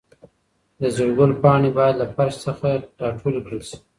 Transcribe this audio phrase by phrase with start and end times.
[0.79, 2.67] د زېړ ګل پاڼې باید له فرش څخه
[3.01, 3.77] راټولې کړل شي.